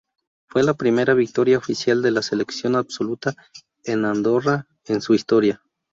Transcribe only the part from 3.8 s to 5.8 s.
de Andorra en su historia.